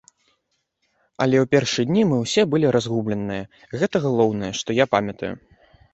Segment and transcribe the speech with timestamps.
[1.25, 3.43] Але ў першыя дні мы ўсе былі разгубленыя,
[3.83, 5.31] гэта галоўнае, што я памятаю.